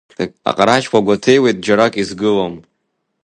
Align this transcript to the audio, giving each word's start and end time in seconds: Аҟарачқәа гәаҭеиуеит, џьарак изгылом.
Аҟарачқәа 0.49 1.05
гәаҭеиуеит, 1.05 1.57
џьарак 1.65 1.93
изгылом. 2.01 2.55